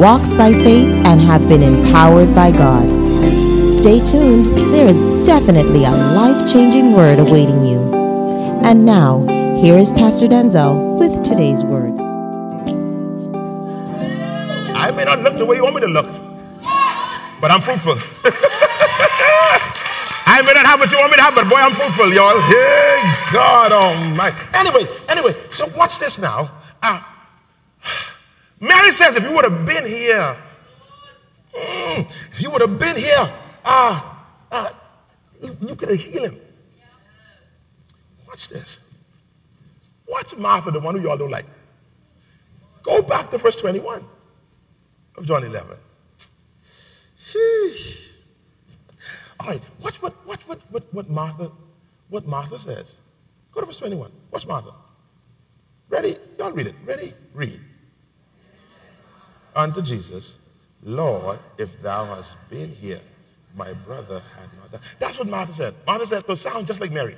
walks 0.00 0.32
by 0.32 0.50
faith, 0.50 0.88
and 1.04 1.20
have 1.20 1.46
been 1.46 1.62
empowered 1.62 2.34
by 2.34 2.50
God. 2.50 2.88
Stay 3.70 4.02
tuned, 4.02 4.46
there 4.72 4.88
is 4.88 5.26
definitely 5.26 5.84
a 5.84 5.90
life 5.90 6.50
changing 6.50 6.94
word 6.94 7.18
awaiting 7.18 7.62
you. 7.66 7.78
And 8.64 8.86
now, 8.86 9.26
here 9.60 9.76
is 9.76 9.92
Pastor 9.92 10.26
Denczil 10.26 10.98
with 10.98 11.22
today's 11.22 11.62
word. 11.62 12.00
I 14.74 14.90
may 14.90 15.04
not 15.04 15.20
look 15.20 15.36
the 15.36 15.44
way 15.44 15.56
you 15.56 15.64
want 15.64 15.74
me 15.74 15.82
to 15.82 15.88
look, 15.88 16.06
but 17.38 17.50
I'm 17.50 17.60
fruitful. 17.60 17.98
I 20.24 20.40
may 20.46 20.54
not 20.54 20.64
have 20.64 20.80
what 20.80 20.90
you 20.90 20.98
want 20.98 21.10
me 21.10 21.18
to 21.18 21.22
have, 21.24 21.34
but 21.34 21.46
boy, 21.46 21.56
I'm 21.56 21.74
fruitful, 21.74 22.10
y'all. 22.14 22.40
Hey, 22.40 23.02
God 23.34 23.70
Almighty. 23.70 24.34
Anyway, 24.54 24.88
anyway, 25.10 25.34
so 25.50 25.66
watch 25.76 25.98
this 25.98 26.18
now. 26.18 26.50
Uh, 26.82 27.02
Mary 28.60 28.92
says, 28.92 29.16
if 29.16 29.24
you 29.24 29.32
would 29.32 29.44
have 29.44 29.64
been 29.64 29.86
here, 29.86 30.36
mm, 31.56 32.10
if 32.30 32.42
you 32.42 32.50
would 32.50 32.60
have 32.60 32.78
been 32.78 32.94
here, 32.94 33.32
uh, 33.64 34.14
uh, 34.52 34.70
you, 35.40 35.74
could 35.74 35.88
have 35.88 36.00
healed 36.00 36.32
him. 36.32 36.40
Watch 38.28 38.50
this. 38.50 38.78
Watch 40.06 40.36
Martha, 40.36 40.70
the 40.70 40.80
one 40.80 40.94
who 40.94 41.02
y'all 41.02 41.16
don't 41.16 41.30
like. 41.30 41.46
Go 42.82 43.00
back 43.00 43.30
to 43.30 43.38
verse 43.38 43.56
21 43.56 44.04
of 45.16 45.24
John 45.24 45.42
11. 45.42 45.76
Sheesh. 47.18 47.96
All 49.38 49.48
right, 49.48 49.62
watch 49.82 50.02
what, 50.02 50.26
watch 50.26 50.46
what, 50.46 50.60
what, 50.70 50.92
what 50.92 51.08
Martha, 51.08 51.50
what 52.10 52.26
Martha 52.26 52.58
says. 52.58 52.96
Go 53.52 53.60
to 53.60 53.66
verse 53.66 53.78
21. 53.78 54.12
Watch 54.30 54.46
Martha. 54.46 54.74
Ready? 55.88 56.18
Y'all 56.38 56.52
read 56.52 56.66
it. 56.66 56.74
Ready? 56.84 57.14
Read 57.32 57.60
unto 59.54 59.82
Jesus, 59.82 60.36
Lord, 60.82 61.38
if 61.58 61.70
thou 61.82 62.06
hast 62.06 62.34
been 62.48 62.70
here, 62.70 63.00
my 63.56 63.72
brother 63.72 64.22
had 64.36 64.48
not 64.58 64.72
died. 64.72 64.80
That's 64.98 65.18
what 65.18 65.28
Martha 65.28 65.52
said. 65.52 65.74
Martha 65.86 66.06
said, 66.06 66.24
"It 66.26 66.36
sound 66.36 66.66
just 66.66 66.80
like 66.80 66.92
Mary. 66.92 67.16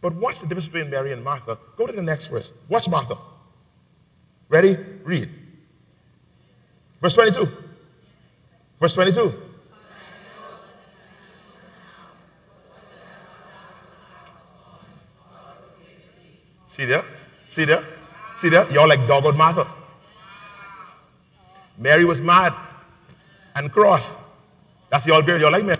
But 0.00 0.14
what's 0.14 0.40
the 0.40 0.46
difference 0.46 0.66
between 0.66 0.90
Mary 0.90 1.12
and 1.12 1.22
Martha? 1.22 1.58
Go 1.76 1.86
to 1.86 1.92
the 1.92 2.02
next 2.02 2.26
verse. 2.26 2.50
Watch 2.68 2.88
Martha. 2.88 3.16
Ready? 4.48 4.76
Read. 5.04 5.30
Verse 7.00 7.14
22. 7.14 7.48
Verse 8.80 8.94
22. 8.94 9.32
See 16.66 16.84
there? 16.84 17.04
See 17.46 17.64
there? 17.64 17.84
See 18.36 18.48
there? 18.48 18.70
Y'all 18.72 18.88
like 18.88 19.06
dogged 19.06 19.36
Martha. 19.36 19.66
Mary 21.78 22.04
was 22.04 22.20
mad 22.20 22.54
and 23.54 23.72
cross. 23.72 24.14
That's 24.90 25.04
the 25.04 25.14
old 25.14 25.26
girl. 25.26 25.40
You're 25.40 25.50
like 25.50 25.64
Mary. 25.64 25.78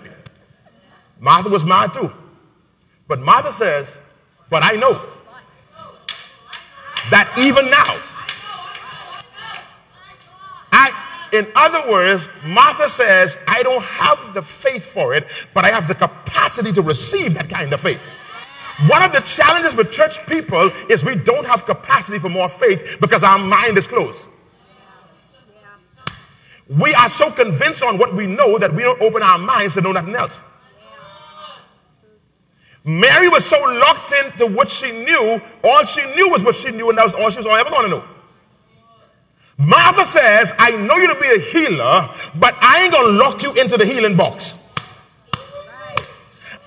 Martha 1.19 1.49
was 1.49 1.63
mad 1.63 1.93
too. 1.93 2.11
But 3.07 3.19
Martha 3.19 3.53
says, 3.53 3.87
But 4.49 4.63
I 4.63 4.71
know 4.73 5.01
that 7.09 7.33
even 7.37 7.69
now, 7.69 7.99
I, 10.71 10.91
in 11.31 11.47
other 11.55 11.89
words, 11.91 12.29
Martha 12.45 12.89
says, 12.89 13.37
I 13.47 13.61
don't 13.63 13.83
have 13.83 14.33
the 14.33 14.41
faith 14.41 14.85
for 14.85 15.13
it, 15.13 15.27
but 15.53 15.65
I 15.65 15.69
have 15.69 15.87
the 15.87 15.95
capacity 15.95 16.71
to 16.73 16.81
receive 16.81 17.33
that 17.35 17.49
kind 17.49 17.71
of 17.73 17.81
faith. 17.81 18.01
One 18.87 19.03
of 19.03 19.13
the 19.13 19.19
challenges 19.21 19.75
with 19.75 19.91
church 19.91 20.25
people 20.25 20.71
is 20.89 21.03
we 21.03 21.15
don't 21.15 21.45
have 21.45 21.65
capacity 21.65 22.19
for 22.19 22.29
more 22.29 22.49
faith 22.49 22.97
because 22.99 23.23
our 23.23 23.37
mind 23.37 23.77
is 23.77 23.87
closed. 23.87 24.27
We 26.79 26.93
are 26.95 27.09
so 27.09 27.29
convinced 27.31 27.83
on 27.83 27.97
what 27.97 28.15
we 28.15 28.25
know 28.25 28.57
that 28.57 28.71
we 28.73 28.83
don't 28.83 29.01
open 29.01 29.21
our 29.21 29.37
minds 29.37 29.75
to 29.75 29.81
know 29.81 29.91
nothing 29.91 30.15
else. 30.15 30.41
Mary 32.85 33.29
was 33.29 33.45
so 33.45 33.57
locked 33.57 34.13
into 34.13 34.45
what 34.45 34.69
she 34.69 34.91
knew, 34.91 35.41
all 35.63 35.85
she 35.85 36.03
knew 36.15 36.29
was 36.29 36.43
what 36.43 36.55
she 36.55 36.69
knew, 36.71 36.89
and 36.89 36.97
that 36.97 37.03
was 37.03 37.13
all 37.13 37.29
she 37.29 37.37
was 37.37 37.45
ever 37.45 37.69
going 37.69 37.83
to 37.83 37.89
know. 37.89 38.03
Martha 39.57 40.05
says, 40.05 40.53
I 40.57 40.71
know 40.71 40.97
you 40.97 41.07
to 41.13 41.19
be 41.19 41.27
a 41.27 41.39
healer, 41.39 42.09
but 42.35 42.55
I 42.59 42.83
ain't 42.83 42.91
going 42.91 43.05
to 43.05 43.11
lock 43.23 43.43
you 43.43 43.53
into 43.53 43.77
the 43.77 43.85
healing 43.85 44.17
box. 44.17 44.59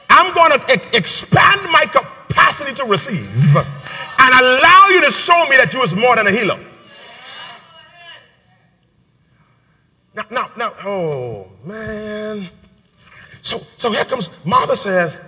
I'm 0.09 0.33
going 0.33 0.53
to 0.53 0.75
e- 0.75 0.97
expand 0.97 1.71
my 1.71 1.85
capacity 1.85 2.75
to 2.75 2.85
receive 2.85 3.29
and 3.57 4.41
allow 4.41 4.89
you 4.89 5.05
to 5.05 5.11
show 5.11 5.47
me 5.49 5.57
that 5.57 5.75
you 5.75 5.83
is 5.83 5.95
more 5.95 6.17
than 6.17 6.27
a 6.27 6.31
healer. 6.31 6.59
Now, 10.17 10.25
now, 10.31 10.51
now, 10.57 10.73
oh 10.83 11.47
man. 11.63 12.49
So, 13.43 13.61
so 13.77 13.93
here 13.93 14.05
comes 14.07 14.31
Martha 14.47 14.75
says, 14.75 15.19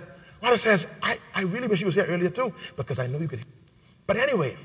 Martha 0.41 0.57
says, 0.57 0.87
I, 1.03 1.19
I 1.35 1.43
really 1.43 1.67
wish 1.67 1.79
you 1.79 1.85
was 1.85 1.93
here 1.93 2.05
earlier 2.05 2.31
too, 2.31 2.51
because 2.75 2.97
I 2.97 3.05
know 3.05 3.19
you 3.19 3.27
could. 3.27 3.45
But 4.07 4.17
anyway, 4.17 4.57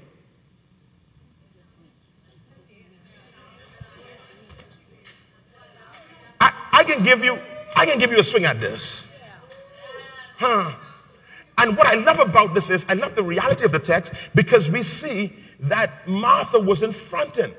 I, 6.40 6.52
I 6.72 6.84
can 6.84 7.04
give 7.04 7.22
you, 7.22 7.38
I 7.76 7.84
can 7.84 7.98
give 7.98 8.10
you 8.10 8.18
a 8.18 8.24
swing 8.24 8.46
at 8.46 8.58
this. 8.58 9.06
Huh. 10.36 10.72
And 11.58 11.76
what 11.76 11.86
I 11.86 11.94
love 11.94 12.18
about 12.18 12.54
this 12.54 12.70
is 12.70 12.86
I 12.88 12.94
love 12.94 13.14
the 13.14 13.22
reality 13.22 13.66
of 13.66 13.72
the 13.72 13.78
text 13.78 14.14
because 14.34 14.70
we 14.70 14.82
see 14.82 15.34
that 15.60 16.08
Martha 16.08 16.58
was 16.58 16.82
in 16.82 16.92
front 16.92 17.38
end. 17.38 17.54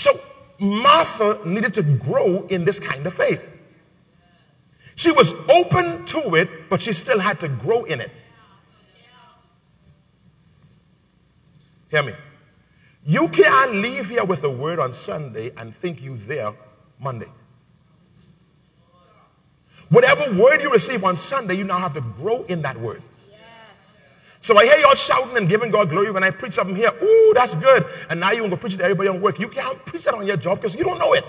So 0.00 0.18
Martha 0.58 1.38
needed 1.44 1.74
to 1.74 1.82
grow 1.82 2.46
in 2.46 2.64
this 2.64 2.80
kind 2.80 3.06
of 3.06 3.12
faith. 3.12 3.52
She 4.94 5.10
was 5.10 5.34
open 5.46 6.06
to 6.06 6.36
it, 6.36 6.70
but 6.70 6.80
she 6.80 6.94
still 6.94 7.18
had 7.18 7.38
to 7.40 7.48
grow 7.48 7.84
in 7.84 8.00
it. 8.00 8.10
Hear 11.90 12.02
me. 12.02 12.14
You 13.04 13.28
can't 13.28 13.74
leave 13.74 14.08
here 14.08 14.24
with 14.24 14.42
a 14.44 14.50
word 14.50 14.78
on 14.78 14.94
Sunday 14.94 15.52
and 15.58 15.74
think 15.74 16.00
you're 16.00 16.16
there 16.16 16.54
Monday. 16.98 17.28
Whatever 19.90 20.32
word 20.32 20.62
you 20.62 20.72
receive 20.72 21.04
on 21.04 21.14
Sunday, 21.14 21.56
you 21.56 21.64
now 21.64 21.78
have 21.78 21.92
to 21.92 22.00
grow 22.00 22.44
in 22.44 22.62
that 22.62 22.80
word. 22.80 23.02
So 24.42 24.56
I 24.58 24.64
hear 24.64 24.78
y'all 24.78 24.94
shouting 24.94 25.36
and 25.36 25.48
giving 25.48 25.70
God 25.70 25.90
glory 25.90 26.10
when 26.10 26.24
I 26.24 26.30
preach 26.30 26.54
something 26.54 26.74
here. 26.74 26.90
Ooh, 27.02 27.32
that's 27.34 27.54
good. 27.54 27.84
And 28.08 28.18
now 28.18 28.32
you 28.32 28.40
want 28.40 28.52
to 28.52 28.58
preach 28.58 28.74
it 28.74 28.78
to 28.78 28.84
everybody 28.84 29.08
on 29.08 29.20
work. 29.20 29.38
You 29.38 29.48
can't 29.48 29.84
preach 29.84 30.04
that 30.04 30.14
on 30.14 30.26
your 30.26 30.38
job 30.38 30.58
because 30.58 30.74
you 30.74 30.82
don't 30.82 30.98
know 30.98 31.12
it. 31.12 31.24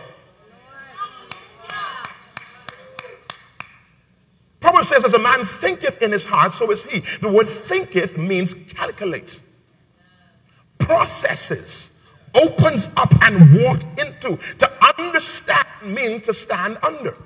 Proverbs 4.62 4.90
says, 4.90 5.04
as 5.04 5.13
a 5.13 5.19
man 5.19 5.44
thinketh 5.44 6.02
in 6.02 6.12
his 6.12 6.24
heart, 6.24 6.54
so 6.54 6.72
is 6.72 6.86
he. 6.86 7.00
The 7.19 7.31
word 7.31 7.48
thinketh 7.48 8.18
means 8.18 8.54
calculate, 8.54 9.42
processes, 10.78 12.00
opens 12.34 12.90
up 12.96 13.12
and 13.25 13.62
walk 13.62 13.81
into. 14.00 14.38
To 14.60 14.72
understand 14.98 15.68
means 15.84 16.25
to 16.28 16.34
stand 16.34 16.78
under. 16.84 17.18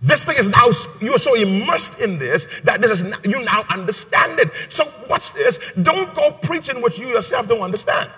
This 0.00 0.24
thing 0.24 0.36
is 0.38 0.48
now, 0.48 0.68
you 1.00 1.12
are 1.14 1.18
so 1.18 1.34
immersed 1.34 2.00
in 2.00 2.18
this 2.18 2.46
that 2.62 2.80
this 2.80 2.92
is, 2.92 3.02
now, 3.02 3.16
you 3.24 3.44
now 3.44 3.64
understand 3.68 4.38
it. 4.38 4.50
So 4.68 4.90
watch 5.08 5.32
this. 5.32 5.58
Don't 5.82 6.14
go 6.14 6.30
preaching 6.30 6.80
what 6.80 6.98
you 6.98 7.08
yourself 7.08 7.48
don't 7.48 7.60
understand. 7.60 8.10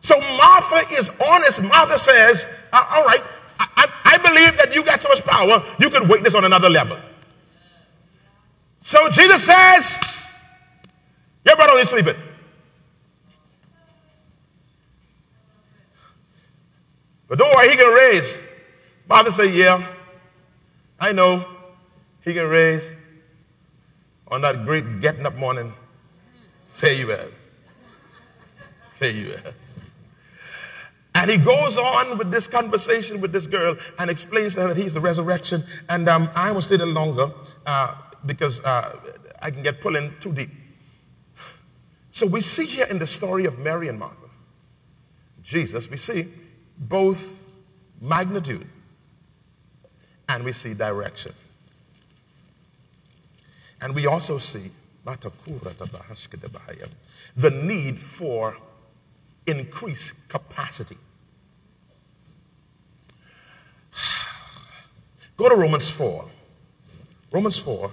So 0.00 0.20
Martha 0.36 0.82
is 0.92 1.10
honest. 1.26 1.62
Martha 1.62 1.98
says, 1.98 2.44
uh, 2.74 2.86
all 2.90 3.04
right, 3.06 3.22
I, 3.58 3.68
I, 3.76 3.86
I 4.04 4.18
believe 4.18 4.56
that 4.58 4.74
you 4.74 4.84
got 4.84 5.00
so 5.00 5.08
much 5.08 5.24
power, 5.24 5.64
you 5.80 5.88
could 5.88 6.06
wait 6.08 6.22
this 6.22 6.34
on 6.34 6.44
another 6.44 6.68
level. 6.68 6.98
So 8.82 9.08
Jesus 9.08 9.44
says, 9.44 9.98
Your 11.46 11.56
brother 11.56 11.78
is 11.78 11.88
sleeping. 11.88 12.16
But 17.28 17.38
don't 17.38 17.54
worry, 17.54 17.70
he 17.70 17.76
can 17.76 17.90
raise. 17.90 18.38
Martha 19.08 19.32
say, 19.32 19.46
Yeah, 19.46 19.93
I 21.04 21.12
know 21.12 21.44
he 22.22 22.32
can 22.32 22.48
raise 22.48 22.90
on 24.28 24.40
that 24.40 24.64
great 24.64 25.02
getting 25.02 25.26
up 25.26 25.34
morning. 25.34 25.74
Fare 26.70 26.94
you 26.94 27.08
well. 27.08 27.28
Fare 28.94 29.10
you 29.10 29.34
well. 29.34 29.52
And 31.14 31.30
he 31.30 31.36
goes 31.36 31.76
on 31.76 32.16
with 32.16 32.30
this 32.30 32.46
conversation 32.46 33.20
with 33.20 33.32
this 33.32 33.46
girl 33.46 33.76
and 33.98 34.08
explains 34.08 34.54
to 34.54 34.62
her 34.62 34.68
that 34.68 34.78
he's 34.78 34.94
the 34.94 35.00
resurrection. 35.02 35.62
And 35.90 36.08
um, 36.08 36.30
I 36.34 36.50
will 36.52 36.62
stay 36.62 36.78
there 36.78 36.86
longer 36.86 37.30
uh, 37.66 37.96
because 38.24 38.60
uh, 38.64 38.98
I 39.42 39.50
can 39.50 39.62
get 39.62 39.82
pulling 39.82 40.14
too 40.20 40.32
deep. 40.32 40.52
So 42.12 42.26
we 42.26 42.40
see 42.40 42.64
here 42.64 42.86
in 42.86 42.98
the 42.98 43.06
story 43.06 43.44
of 43.44 43.58
Mary 43.58 43.88
and 43.88 43.98
Martha, 43.98 44.30
Jesus, 45.42 45.90
we 45.90 45.98
see 45.98 46.28
both 46.78 47.38
magnitude 48.00 48.66
and 50.28 50.44
we 50.44 50.52
see 50.52 50.74
direction. 50.74 51.32
And 53.80 53.94
we 53.94 54.06
also 54.06 54.38
see 54.38 54.70
the 57.36 57.50
need 57.50 57.98
for 58.00 58.56
increased 59.46 60.14
capacity. 60.28 60.96
Go 65.36 65.48
to 65.48 65.56
Romans 65.56 65.90
4. 65.90 66.30
Romans 67.30 67.58
4, 67.58 67.90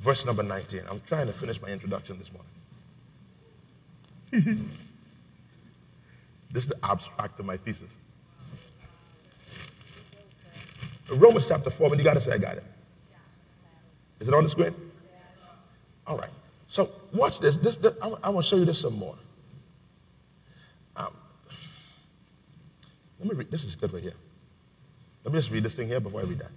verse 0.00 0.24
number 0.24 0.42
19. 0.42 0.80
I'm 0.88 1.02
trying 1.06 1.26
to 1.26 1.34
finish 1.34 1.60
my 1.60 1.68
introduction 1.68 2.18
this 2.18 2.30
morning. 2.32 2.50
this 6.50 6.64
is 6.64 6.68
the 6.70 6.78
abstract 6.82 7.38
of 7.38 7.44
my 7.46 7.58
thesis. 7.58 7.98
Romans 11.10 11.46
chapter 11.46 11.70
4, 11.70 11.90
but 11.90 11.98
you 11.98 12.04
got 12.04 12.14
to 12.14 12.20
say, 12.20 12.32
I 12.32 12.38
got 12.38 12.56
it. 12.56 12.64
Is 14.20 14.28
it 14.28 14.34
on 14.34 14.42
the 14.42 14.48
screen? 14.48 14.74
All 16.06 16.18
right. 16.18 16.30
So 16.68 16.90
watch 17.12 17.40
this. 17.40 17.56
this, 17.56 17.76
this 17.76 17.94
I, 18.02 18.08
I 18.24 18.30
want 18.30 18.44
to 18.44 18.50
show 18.50 18.56
you 18.56 18.64
this 18.64 18.80
some 18.80 18.98
more. 18.98 19.16
Um, 20.96 21.14
let 23.20 23.28
me 23.28 23.36
read. 23.36 23.50
This 23.50 23.64
is 23.64 23.74
good 23.74 23.92
right 23.92 24.02
here. 24.02 24.14
Let 25.24 25.32
me 25.32 25.38
just 25.38 25.50
read 25.50 25.64
this 25.64 25.74
thing 25.74 25.88
here 25.88 26.00
before 26.00 26.20
I 26.20 26.24
read 26.24 26.38
that. 26.38 26.50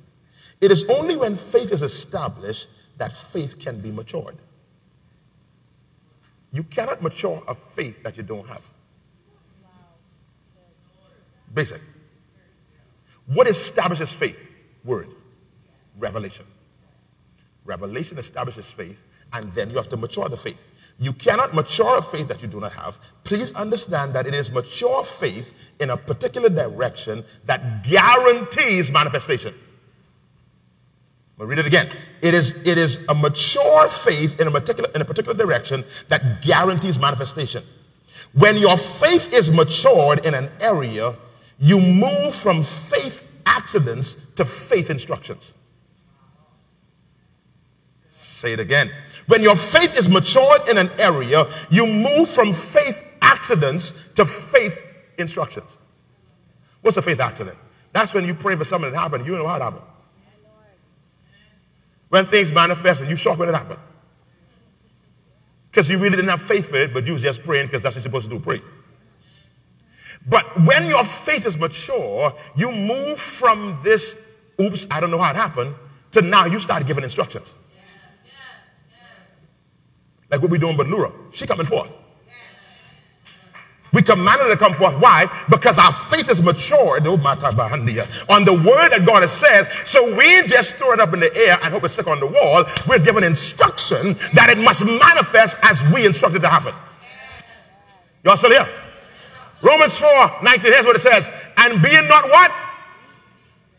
It 0.62 0.72
is 0.72 0.86
only 0.86 1.16
when 1.16 1.36
faith 1.36 1.72
is 1.72 1.82
established 1.82 2.68
that 2.98 3.14
faith 3.14 3.60
can 3.60 3.80
be 3.80 3.92
matured. 3.92 4.38
You 6.52 6.64
cannot 6.64 7.02
mature 7.02 7.42
a 7.48 7.56
faith 7.56 8.02
that 8.04 8.18
you 8.18 8.24
don't 8.24 8.48
have. 8.48 8.62
Basic. 11.54 11.82
What 13.34 13.48
establishes 13.48 14.12
faith? 14.12 14.40
Word. 14.84 15.10
Revelation. 15.98 16.46
Revelation 17.66 18.18
establishes 18.18 18.72
faith, 18.72 18.98
and 19.34 19.54
then 19.54 19.70
you 19.70 19.78
have 19.78 19.90
to 19.90 19.98
mature 19.98 20.28
the 20.28 20.38
faith. 20.38 20.60
You 20.98 21.14
cannot 21.14 21.54
mature 21.54 21.98
a 21.98 22.02
faith 22.02 22.28
that 22.28 22.42
you 22.42 22.48
do 22.48 22.60
not 22.60 22.74
have. 22.74 22.98
Please 23.24 23.54
understand 23.54 24.14
that 24.16 24.28
it 24.28 24.34
is 24.34 24.52
mature 24.52 25.04
faith 25.06 25.54
in 25.80 25.92
a 25.92 25.98
particular 25.98 26.50
direction 26.50 27.24
that 27.46 27.84
guarantees 27.84 28.92
manifestation. 28.92 29.54
I'll 31.40 31.46
read 31.46 31.60
it 31.60 31.66
again. 31.66 31.90
It 32.22 32.34
is, 32.34 32.54
it 32.66 32.78
is 32.78 33.00
a 33.08 33.14
mature 33.14 33.88
faith 33.88 34.42
in 34.42 34.48
a, 34.48 34.52
particular, 34.52 34.90
in 34.94 35.02
a 35.02 35.06
particular 35.06 35.38
direction 35.38 35.86
that 36.10 36.42
guarantees 36.42 37.00
manifestation. 37.00 37.64
When 38.34 38.58
your 38.58 38.78
faith 38.78 39.32
is 39.32 39.50
matured 39.50 40.26
in 40.26 40.34
an 40.34 40.50
area, 40.60 41.16
you 41.60 41.80
move 41.80 42.34
from 42.34 42.64
faith 42.64 43.24
accidents 43.46 44.16
to 44.36 44.46
faith 44.46 44.90
instructions. 44.90 45.54
Say 48.08 48.54
it 48.54 48.60
again. 48.60 48.92
When 49.28 49.44
your 49.44 49.56
faith 49.56 49.98
is 49.98 50.08
matured 50.08 50.68
in 50.70 50.78
an 50.78 50.90
area, 50.98 51.46
you 51.70 51.86
move 51.86 52.30
from 52.30 52.54
faith 52.54 53.04
accidents 53.22 54.14
to 54.14 54.26
faith 54.26 54.82
instructions. 55.18 55.78
What's 56.82 56.98
a 56.98 57.02
faith 57.02 57.20
accident? 57.20 57.58
That's 57.92 58.14
when 58.14 58.26
you 58.26 58.34
pray 58.34 58.56
for 58.56 58.64
something 58.64 58.92
to 58.92 58.98
happen, 58.98 59.26
you 59.26 59.32
don't 59.32 59.42
know 59.42 59.48
how 59.48 59.58
it 59.58 59.62
happened. 59.62 59.84
When 62.10 62.26
things 62.26 62.52
manifest 62.52 63.02
and 63.02 63.10
you 63.10 63.16
shocked 63.16 63.40
when 63.40 63.50
it 63.50 63.56
happened. 63.56 63.80
Because 65.70 65.90
you 65.90 65.98
really 65.98 66.16
didn't 66.16 66.30
have 66.30 66.42
faith 66.42 66.70
for 66.70 66.78
it, 66.78 66.94
but 66.94 67.06
you 67.06 67.14
was 67.14 67.22
just 67.22 67.44
praying 67.44 67.68
because 67.68 67.84
that's 67.84 67.96
what 67.96 68.04
you're 68.04 68.10
supposed 68.10 68.30
to 68.30 68.36
do, 68.36 68.44
pray. 68.44 68.62
But 70.28 70.46
when 70.62 70.88
your 70.88 71.06
faith 71.06 71.46
is 71.46 71.58
mature, 71.58 72.34
you 72.56 72.72
move 72.72 73.20
from 73.20 73.80
this, 73.84 74.16
oops, 74.60 74.88
I 74.92 75.00
don't 75.00 75.12
know 75.12 75.18
how 75.18 75.32
it 75.32 75.36
happened, 75.36 75.76
to 76.12 76.22
now 76.22 76.46
you 76.46 76.60
start 76.60 76.86
giving 76.86 77.04
instructions. 77.04 77.54
Like 80.30 80.42
what 80.42 80.52
we 80.52 80.58
doing 80.58 80.78
with 80.78 80.88
Lura. 80.88 81.12
She 81.32 81.48
coming 81.48 81.66
forth. 81.66 81.90
We 83.92 84.04
command 84.04 84.42
her 84.42 84.50
to 84.50 84.58
come 84.58 84.74
forth. 84.74 85.00
Why? 85.00 85.26
Because 85.50 85.80
our 85.80 85.92
faith 85.92 86.30
is 86.30 86.42
matured 86.42 87.08
oh, 87.08 87.14
on 87.14 88.46
the 88.46 88.54
word 88.54 88.90
that 88.90 89.04
God 89.06 89.24
has 89.24 89.34
said. 89.34 89.68
So 89.84 90.16
we 90.16 90.48
just 90.48 90.76
throw 90.76 90.92
it 90.92 91.00
up 91.00 91.14
in 91.14 91.20
the 91.20 91.36
air 91.36 91.58
and 91.64 91.74
hope 91.74 91.84
it 91.84 91.90
stick 91.90 92.06
on 92.06 92.20
the 92.20 92.28
wall. 92.28 92.66
We're 92.88 93.00
given 93.00 93.24
instruction 93.24 94.16
that 94.34 94.52
it 94.52 94.60
must 94.60 94.86
manifest 94.86 95.58
as 95.64 95.84
we 95.92 96.06
instructed 96.06 96.42
to 96.44 96.50
happen. 96.50 96.76
Y'all 98.24 98.38
still 98.38 98.52
here? 98.52 98.70
Romans 99.62 99.98
4 99.98 100.40
19, 100.44 100.72
here's 100.72 100.86
what 100.86 100.96
it 100.96 101.02
says. 101.02 101.30
And 101.58 101.82
being 101.82 102.08
not 102.08 102.30
what? 102.30 102.52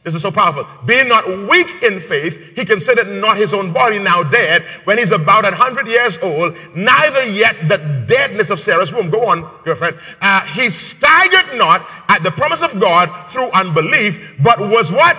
This 0.03 0.15
is 0.15 0.23
so 0.23 0.31
powerful. 0.31 0.67
Being 0.87 1.09
not 1.09 1.29
weak 1.47 1.83
in 1.83 2.01
faith, 2.01 2.57
he 2.57 2.65
considered 2.65 3.07
not 3.07 3.37
his 3.37 3.53
own 3.53 3.71
body 3.71 3.99
now 3.99 4.23
dead 4.23 4.65
when 4.85 4.97
he's 4.97 5.11
about 5.11 5.45
a 5.45 5.55
hundred 5.55 5.89
years 5.89 6.17
old, 6.23 6.57
neither 6.75 7.27
yet 7.27 7.69
the 7.69 7.77
deadness 8.09 8.49
of 8.49 8.61
Sarah's 8.61 8.93
womb. 8.93 9.11
Go 9.11 9.27
on, 9.27 9.51
girlfriend. 9.63 9.99
Uh, 10.23 10.41
he 10.47 10.71
staggered 10.71 11.59
not 11.59 11.87
at 12.09 12.23
the 12.23 12.31
promise 12.31 12.63
of 12.63 12.81
God 12.81 13.31
through 13.31 13.51
unbelief, 13.51 14.37
but 14.43 14.59
was 14.59 14.91
what? 14.91 15.19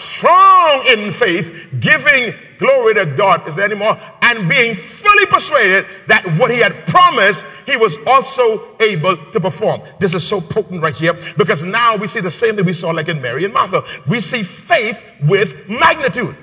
Strong 0.00 0.86
in 0.86 1.12
faith, 1.12 1.68
giving 1.80 2.34
glory 2.58 2.94
to 2.94 3.06
God. 3.06 3.48
Is 3.48 3.56
there 3.56 3.64
any 3.64 3.74
more? 3.74 3.98
And 4.22 4.48
being 4.48 4.76
fully 4.76 5.26
persuaded 5.26 5.86
that 6.06 6.24
what 6.38 6.50
he 6.50 6.58
had 6.58 6.86
promised, 6.86 7.44
he 7.66 7.76
was 7.76 7.96
also 8.06 8.76
able 8.78 9.16
to 9.16 9.40
perform. 9.40 9.80
This 9.98 10.14
is 10.14 10.26
so 10.26 10.40
potent 10.40 10.82
right 10.82 10.94
here 10.94 11.14
because 11.36 11.64
now 11.64 11.96
we 11.96 12.06
see 12.06 12.20
the 12.20 12.30
same 12.30 12.56
thing 12.56 12.66
we 12.66 12.72
saw 12.72 12.90
like 12.90 13.08
in 13.08 13.20
Mary 13.20 13.44
and 13.44 13.54
Martha. 13.54 13.82
We 14.08 14.20
see 14.20 14.42
faith 14.42 15.04
with 15.24 15.68
magnitude. 15.68 16.36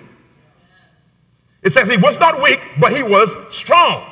It 1.64 1.72
says 1.72 1.90
he 1.90 1.98
was 1.98 2.20
not 2.20 2.42
weak, 2.42 2.62
but 2.80 2.96
he 2.96 3.04
was 3.04 3.36
strong. 3.50 4.04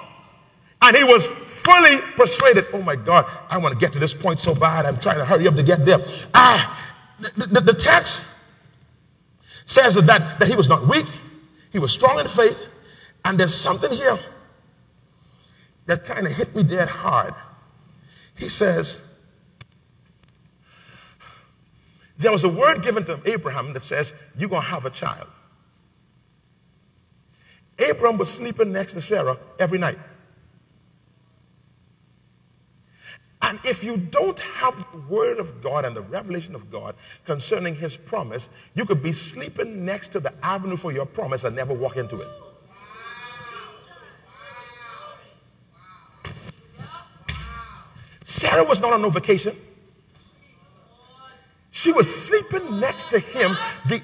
And 0.81 0.95
he 0.95 1.03
was 1.03 1.27
fully 1.27 1.99
persuaded. 2.15 2.65
Oh 2.73 2.81
my 2.81 2.95
God, 2.95 3.25
I 3.49 3.57
want 3.57 3.73
to 3.73 3.79
get 3.79 3.91
to 3.93 3.99
this 3.99 4.13
point 4.13 4.39
so 4.39 4.53
bad. 4.53 4.85
I'm 4.85 4.99
trying 4.99 5.17
to 5.17 5.25
hurry 5.25 5.47
up 5.47 5.55
to 5.55 5.63
get 5.63 5.85
there. 5.85 5.99
Ah, 6.33 6.93
the, 7.19 7.47
the, 7.47 7.61
the 7.61 7.73
text 7.73 8.23
says 9.65 9.95
that, 9.95 10.39
that 10.39 10.47
he 10.47 10.55
was 10.55 10.69
not 10.69 10.87
weak, 10.87 11.07
he 11.71 11.79
was 11.79 11.91
strong 11.91 12.19
in 12.19 12.27
faith. 12.27 12.67
And 13.23 13.39
there's 13.39 13.55
something 13.55 13.91
here 13.91 14.19
that 15.87 16.05
kind 16.05 16.27
of 16.27 16.33
hit 16.33 16.55
me 16.55 16.63
dead 16.63 16.87
hard. 16.87 17.33
He 18.35 18.49
says, 18.49 18.99
There 22.17 22.31
was 22.31 22.43
a 22.43 22.49
word 22.49 22.83
given 22.83 23.03
to 23.05 23.19
Abraham 23.25 23.73
that 23.73 23.83
says, 23.83 24.13
You're 24.37 24.49
going 24.49 24.61
to 24.61 24.67
have 24.67 24.85
a 24.85 24.89
child. 24.89 25.27
Abraham 27.77 28.17
was 28.17 28.31
sleeping 28.31 28.71
next 28.71 28.93
to 28.93 29.01
Sarah 29.01 29.37
every 29.59 29.77
night. 29.77 29.97
And 33.45 33.59
if 33.63 33.83
you 33.83 33.97
don't 33.97 34.39
have 34.39 34.75
the 34.91 34.97
word 35.07 35.37
of 35.37 35.61
God 35.61 35.85
and 35.85 35.95
the 35.95 36.01
revelation 36.01 36.55
of 36.55 36.71
God 36.71 36.95
concerning 37.25 37.75
his 37.75 37.95
promise, 37.95 38.49
you 38.73 38.85
could 38.85 39.03
be 39.03 39.13
sleeping 39.13 39.85
next 39.85 40.07
to 40.13 40.19
the 40.19 40.33
avenue 40.43 40.75
for 40.75 40.91
your 40.91 41.05
promise 41.05 41.43
and 41.43 41.55
never 41.55 41.71
walk 41.71 41.95
into 41.95 42.21
it. 42.21 42.27
Sarah 48.23 48.63
was 48.63 48.81
not 48.81 48.93
on 48.93 49.03
no 49.03 49.11
vacation. 49.11 49.55
She 51.69 51.91
was 51.91 52.09
sleeping 52.25 52.79
next 52.79 53.11
to 53.11 53.19
him 53.19 53.55
the 53.85 54.01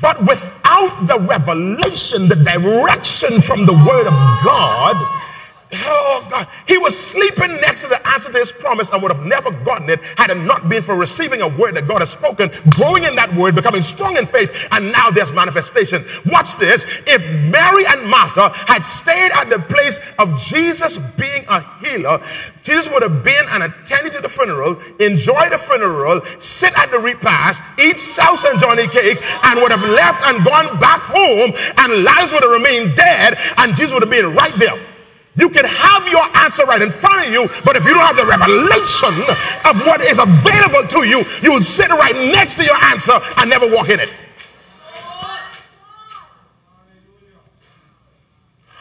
But 0.00 0.20
without 0.20 1.06
the 1.06 1.18
revelation, 1.20 2.28
the 2.28 2.36
direction 2.36 3.42
from 3.42 3.66
the 3.66 3.72
Word 3.72 4.06
of 4.06 4.14
God, 4.44 4.96
Oh 5.70 6.26
God, 6.30 6.48
he 6.66 6.78
was 6.78 6.98
sleeping 6.98 7.52
next 7.60 7.82
to 7.82 7.88
the 7.88 8.06
answer 8.08 8.32
to 8.32 8.38
his 8.38 8.52
promise 8.52 8.88
and 8.90 9.02
would 9.02 9.12
have 9.12 9.26
never 9.26 9.50
gotten 9.50 9.90
it 9.90 10.02
had 10.16 10.30
it 10.30 10.36
not 10.36 10.68
been 10.68 10.82
for 10.82 10.94
receiving 10.94 11.42
a 11.42 11.48
word 11.48 11.76
that 11.76 11.86
God 11.86 12.00
has 12.00 12.10
spoken, 12.10 12.50
growing 12.70 13.04
in 13.04 13.14
that 13.16 13.34
word, 13.34 13.54
becoming 13.54 13.82
strong 13.82 14.16
in 14.16 14.24
faith, 14.24 14.50
and 14.72 14.90
now 14.90 15.10
there's 15.10 15.32
manifestation. 15.32 16.04
Watch 16.26 16.56
this. 16.56 16.84
If 17.06 17.30
Mary 17.44 17.84
and 17.86 18.08
Martha 18.08 18.48
had 18.48 18.82
stayed 18.82 19.30
at 19.32 19.50
the 19.50 19.58
place 19.58 20.00
of 20.18 20.40
Jesus 20.40 20.98
being 21.18 21.44
a 21.48 21.60
healer, 21.80 22.22
Jesus 22.62 22.90
would 22.90 23.02
have 23.02 23.22
been 23.22 23.44
and 23.48 23.62
attended 23.64 24.14
to 24.14 24.20
the 24.22 24.28
funeral, 24.28 24.80
enjoy 25.00 25.50
the 25.50 25.58
funeral, 25.58 26.22
sit 26.40 26.76
at 26.78 26.90
the 26.90 26.98
repast, 26.98 27.62
eat 27.78 28.00
sauce 28.00 28.44
and 28.44 28.58
Johnny 28.58 28.86
cake, 28.88 29.18
and 29.44 29.60
would 29.60 29.70
have 29.70 29.86
left 29.90 30.22
and 30.26 30.44
gone 30.44 30.78
back 30.80 31.02
home, 31.02 31.52
and 31.76 32.04
Lazarus 32.04 32.32
would 32.32 32.42
have 32.42 32.52
remained 32.52 32.96
dead, 32.96 33.38
and 33.58 33.76
Jesus 33.76 33.92
would 33.92 34.02
have 34.02 34.10
been 34.10 34.34
right 34.34 34.54
there. 34.58 34.78
You 35.38 35.48
can 35.48 35.64
have 35.64 36.08
your 36.08 36.24
answer 36.38 36.64
right 36.64 36.82
in 36.82 36.90
front 36.90 37.26
of 37.26 37.32
you, 37.32 37.46
but 37.64 37.76
if 37.76 37.84
you 37.84 37.94
don't 37.94 38.02
have 38.02 38.16
the 38.16 38.26
revelation 38.26 39.14
of 39.64 39.86
what 39.86 40.00
is 40.00 40.18
available 40.18 40.88
to 40.88 41.06
you, 41.06 41.22
you 41.42 41.52
will 41.52 41.60
sit 41.60 41.90
right 41.90 42.14
next 42.14 42.56
to 42.56 42.64
your 42.64 42.76
answer 42.84 43.12
and 43.36 43.48
never 43.48 43.70
walk 43.70 43.88
in 43.88 44.00
it. 44.00 44.10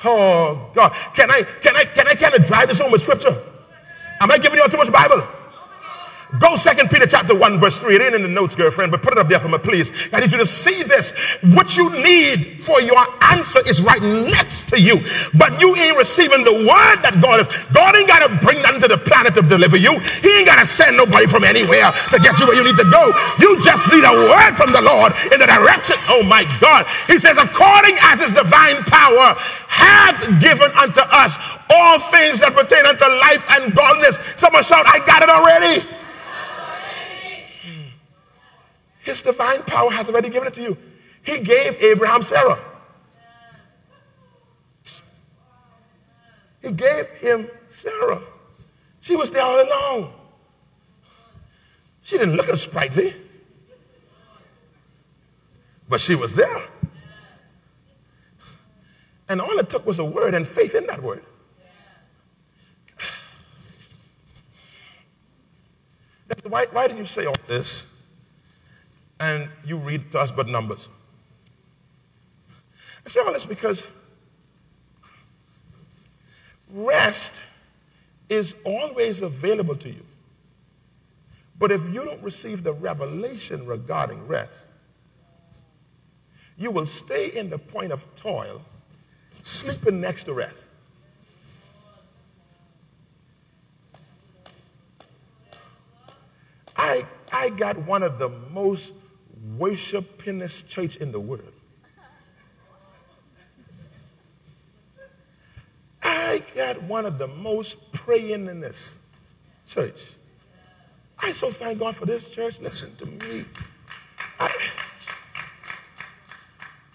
Oh 0.03 0.71
God. 0.73 0.93
Can 1.13 1.29
I 1.29 1.43
can 1.43 1.75
I 1.75 1.83
can 1.83 2.07
I 2.07 2.15
kind 2.15 2.33
of 2.33 2.45
drive 2.45 2.69
this 2.69 2.79
home 2.79 2.91
with 2.91 3.01
scripture? 3.01 3.35
Am 4.19 4.31
I 4.31 4.37
giving 4.37 4.59
you 4.59 4.67
too 4.67 4.77
much 4.77 4.91
Bible? 4.91 5.21
Go 6.39 6.57
Second 6.57 6.89
Peter 6.89 7.07
chapter 7.07 7.33
1, 7.33 7.57
verse 7.57 7.79
3. 7.79 7.95
It 7.95 8.01
ain't 8.01 8.15
in 8.15 8.21
the 8.21 8.27
notes, 8.27 8.53
girlfriend, 8.53 8.91
but 8.91 9.01
put 9.01 9.13
it 9.13 9.19
up 9.19 9.29
there 9.29 9.39
for 9.39 9.47
me, 9.47 9.57
please. 9.57 9.93
I 10.11 10.19
need 10.19 10.31
you 10.31 10.37
to 10.37 10.45
see 10.45 10.83
this. 10.83 11.13
What 11.55 11.77
you 11.77 11.89
need 11.89 12.59
for 12.59 12.81
your 12.81 12.99
answer 13.23 13.59
is 13.65 13.81
right 13.81 14.01
next 14.01 14.67
to 14.69 14.79
you. 14.79 14.99
But 15.35 15.61
you 15.61 15.73
ain't 15.75 15.97
receiving 15.97 16.43
the 16.43 16.51
word 16.51 16.99
that 16.99 17.23
God 17.23 17.39
is. 17.39 17.47
God 17.71 17.95
ain't 17.95 18.11
got 18.11 18.27
to 18.27 18.45
bring 18.45 18.61
nothing 18.61 18.81
to 18.81 18.89
the 18.89 18.97
planet 18.97 19.35
to 19.35 19.41
deliver 19.41 19.77
you. 19.77 19.97
He 20.19 20.27
ain't 20.35 20.47
got 20.47 20.59
to 20.59 20.65
send 20.65 20.97
nobody 20.97 21.27
from 21.27 21.45
anywhere 21.45 21.95
to 22.11 22.19
get 22.19 22.37
you 22.39 22.45
where 22.45 22.59
you 22.59 22.63
need 22.63 22.77
to 22.77 22.89
go. 22.91 23.15
You 23.39 23.63
just 23.63 23.87
need 23.87 24.03
a 24.03 24.11
word 24.11 24.59
from 24.59 24.75
the 24.75 24.83
Lord 24.83 25.15
in 25.31 25.39
the 25.39 25.47
direction. 25.47 25.95
Oh 26.11 26.23
my 26.27 26.43
God. 26.59 26.85
He 27.07 27.19
says, 27.19 27.39
according 27.39 27.95
as 28.03 28.19
his 28.19 28.35
divine 28.35 28.83
power 28.91 29.31
hath 29.71 30.19
given 30.43 30.71
unto 30.75 31.01
us 31.07 31.39
all 31.71 31.99
things 32.11 32.39
that 32.43 32.51
pertain 32.51 32.83
unto 32.85 33.07
life 33.23 33.43
and 33.55 33.71
godliness. 33.71 34.19
Someone 34.35 34.63
shout, 34.63 34.83
I 34.87 34.99
got 35.07 35.23
it 35.23 35.29
already. 35.31 35.87
His 39.07 39.21
divine 39.21 39.63
power 39.63 39.89
hath 39.89 40.09
already 40.09 40.29
given 40.29 40.49
it 40.49 40.53
to 40.55 40.61
you. 40.61 40.77
He 41.23 41.39
gave 41.39 41.81
Abraham 41.81 42.21
Sarah. 42.21 42.59
He 46.61 46.73
gave 46.73 47.07
him 47.11 47.49
Sarah. 47.71 48.21
She 48.99 49.15
was 49.15 49.31
there 49.31 49.43
all 49.43 49.61
alone. 49.61 50.11
She 52.03 52.17
didn't 52.17 52.35
look 52.35 52.49
as 52.49 52.61
sprightly, 52.61 53.15
but 55.87 56.01
she 56.01 56.15
was 56.15 56.35
there. 56.35 56.63
And 59.29 59.39
all 59.39 59.57
it 59.57 59.69
took 59.69 59.85
was 59.85 59.99
a 59.99 60.05
word 60.05 60.33
and 60.33 60.45
faith 60.45 60.75
in 60.75 60.85
that 60.87 61.01
word. 61.01 61.23
Why, 66.43 66.65
why 66.71 66.89
did 66.89 66.97
you 66.97 67.05
say 67.05 67.25
all 67.25 67.35
this? 67.47 67.85
And 69.19 69.49
you 69.65 69.77
read 69.77 70.11
to 70.11 70.19
us 70.19 70.31
but 70.31 70.47
numbers. 70.47 70.87
I 73.05 73.09
say 73.09 73.21
all 73.21 73.33
this 73.33 73.45
because 73.45 73.85
rest 76.73 77.41
is 78.29 78.55
always 78.63 79.21
available 79.21 79.75
to 79.77 79.89
you. 79.89 80.03
But 81.59 81.71
if 81.71 81.81
you 81.85 82.03
don't 82.03 82.21
receive 82.21 82.63
the 82.63 82.73
revelation 82.73 83.65
regarding 83.65 84.27
rest, 84.27 84.65
you 86.57 86.71
will 86.71 86.85
stay 86.85 87.27
in 87.35 87.49
the 87.49 87.57
point 87.57 87.91
of 87.91 88.03
toil, 88.15 88.61
sleeping 89.43 90.01
next 90.01 90.25
to 90.25 90.33
rest. 90.33 90.67
I, 96.75 97.05
I 97.31 97.49
got 97.49 97.77
one 97.77 98.03
of 98.03 98.19
the 98.19 98.29
most 98.51 98.93
worshipingest 99.57 100.67
church 100.67 100.97
in 100.97 101.11
the 101.11 101.19
world. 101.19 101.53
I 106.03 106.41
got 106.55 106.81
one 106.83 107.05
of 107.05 107.17
the 107.17 107.27
most 107.27 107.91
praying 107.91 108.47
in 108.47 108.59
this 108.59 108.97
church. 109.67 110.13
I 111.19 111.31
so 111.31 111.51
thank 111.51 111.79
God 111.79 111.95
for 111.95 112.05
this 112.05 112.29
church. 112.29 112.59
Listen 112.59 112.95
to 112.97 113.05
me. 113.05 113.45
I, 114.39 114.53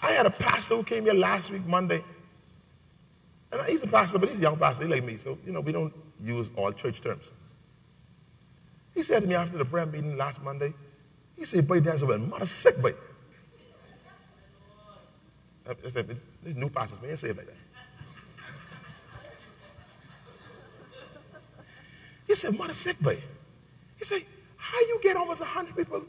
I 0.02 0.12
had 0.12 0.26
a 0.26 0.30
pastor 0.30 0.76
who 0.76 0.84
came 0.84 1.04
here 1.04 1.14
last 1.14 1.50
week, 1.50 1.66
Monday. 1.66 2.04
And 3.50 3.62
he's 3.68 3.82
a 3.82 3.86
pastor, 3.86 4.18
but 4.18 4.28
he's 4.28 4.38
a 4.38 4.42
young 4.42 4.56
pastor. 4.56 4.84
He's 4.84 4.92
like 4.92 5.04
me. 5.04 5.16
So, 5.16 5.38
you 5.44 5.52
know, 5.52 5.60
we 5.60 5.72
don't 5.72 5.92
use 6.20 6.50
all 6.56 6.72
church 6.72 7.00
terms. 7.00 7.30
He 8.94 9.02
said 9.02 9.22
to 9.22 9.28
me 9.28 9.34
after 9.34 9.58
the 9.58 9.64
prayer 9.64 9.86
meeting 9.86 10.16
last 10.16 10.42
Monday, 10.42 10.72
he 11.42 11.46
said, 11.46 11.66
boy, 11.66 11.80
there's 11.80 12.02
a 12.02 12.18
mother 12.18 12.46
sick, 12.46 12.80
boy. 12.80 12.94
This 15.64 16.54
new 16.54 16.68
pastors, 16.70 17.02
man, 17.02 17.16
say 17.16 17.30
it 17.30 17.36
like 17.36 17.46
that. 17.46 17.56
He 22.28 22.36
said, 22.36 22.56
mother 22.56 22.74
sick, 22.74 22.96
boy. 23.00 23.20
He 23.96 24.04
said, 24.04 24.22
how 24.56 24.78
you 24.82 25.00
get 25.02 25.16
almost 25.16 25.40
100 25.40 25.76
people 25.76 26.06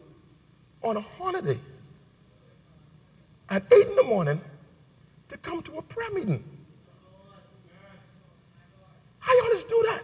on 0.83 0.97
a 0.97 1.01
holiday 1.01 1.57
at 3.49 3.63
8 3.73 3.87
in 3.87 3.95
the 3.95 4.03
morning 4.03 4.39
to 5.29 5.37
come 5.39 5.63
to 5.63 5.77
a 5.79 5.81
prayer 5.81 6.11
meeting? 6.11 6.43
How 9.17 9.35
y'all 9.35 9.49
just 9.49 9.67
do 9.67 9.83
that? 9.89 10.03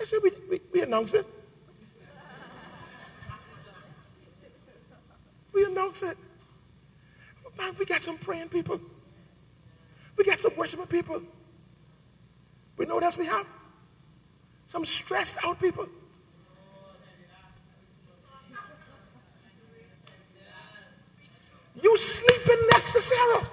I 0.00 0.04
said, 0.04 0.20
we, 0.22 0.30
we, 0.48 0.60
we 0.72 0.80
announce 0.80 1.12
it. 1.12 1.26
We 5.60 5.66
announce 5.66 6.02
it. 6.02 6.16
Man, 7.58 7.76
we 7.78 7.84
got 7.84 8.00
some 8.00 8.16
praying 8.16 8.48
people. 8.48 8.80
We 10.16 10.24
got 10.24 10.40
some 10.40 10.56
worshiping 10.56 10.86
people. 10.86 11.22
We 12.78 12.86
know 12.86 12.94
what 12.94 13.04
else 13.04 13.18
we 13.18 13.26
have? 13.26 13.46
Some 14.64 14.86
stressed 14.86 15.36
out 15.44 15.60
people. 15.60 15.86
You 21.82 21.96
sleeping 21.98 22.58
next 22.72 22.92
to 22.92 23.02
Sarah. 23.02 23.46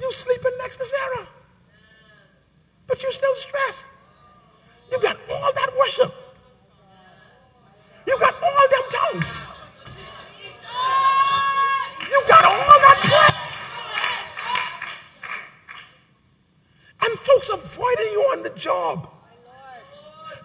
You 0.00 0.12
sleeping 0.12 0.52
next 0.58 0.78
to 0.78 0.84
Sarah. 0.84 1.28
But 2.88 3.04
you 3.04 3.12
still 3.12 3.36
stressed. 3.36 3.84
You 4.90 5.00
got 5.00 5.16
all 5.30 5.52
that 5.54 5.70
worship. 5.78 6.12
You 8.06 8.16
got 8.20 8.34
all 8.40 8.68
them 8.70 8.82
tongues. 8.90 9.46
You 12.08 12.22
got 12.28 12.44
all 12.44 12.80
that 12.80 12.98
prayer. 13.02 13.40
And 17.02 17.18
folks 17.18 17.48
avoiding 17.48 18.12
you 18.12 18.20
on 18.32 18.42
the 18.44 18.50
job 18.50 19.10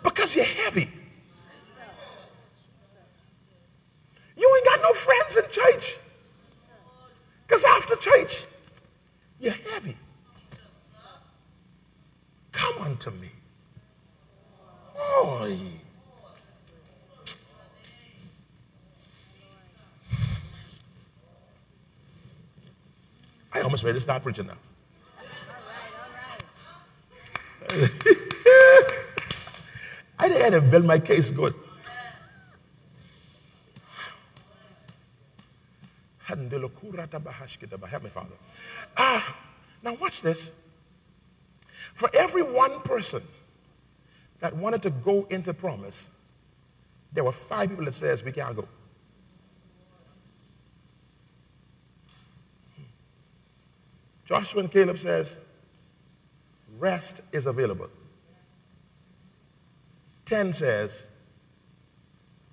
because 0.04 0.36
you're 0.36 0.44
heavy. 0.46 0.92
You 4.36 4.56
ain't 4.58 4.66
got 4.66 4.82
no 4.82 4.94
friends 4.94 5.36
in 5.36 5.44
church. 5.52 5.98
Because 7.46 7.64
after 7.64 7.96
church, 7.96 8.46
you're 9.40 9.54
heavy. 9.54 9.96
Come 12.52 12.82
unto 12.82 13.12
me. 13.12 13.30
Oh, 15.04 15.50
I 23.54 23.62
almost 23.62 23.84
ready 23.84 23.98
to 23.98 24.02
start 24.02 24.24
preaching 24.24 24.48
now. 24.48 24.58
I 30.20 30.28
had 30.28 30.54
to 30.54 30.62
build 30.62 30.86
my 30.86 31.00
case 31.00 31.32
good. 31.32 31.54
Help 37.90 38.04
me, 38.04 38.10
Father. 38.10 38.36
Ah, 38.96 39.38
now 39.84 39.94
watch 39.96 40.22
this. 40.22 40.52
For 41.94 42.10
every 42.14 42.42
one 42.44 42.80
person 42.82 43.22
that 44.42 44.56
wanted 44.56 44.82
to 44.84 44.90
go 44.90 45.26
into 45.30 45.54
promise, 45.54 46.10
there 47.14 47.24
were 47.24 47.32
five 47.32 47.70
people 47.70 47.86
that 47.86 47.94
says 47.94 48.24
we 48.24 48.32
can't 48.32 48.56
go. 48.56 48.68
Joshua 54.26 54.62
and 54.62 54.72
Caleb 54.72 54.98
says, 54.98 55.40
rest 56.78 57.22
is 57.32 57.46
available. 57.46 57.90
10 60.26 60.54
says, 60.54 61.08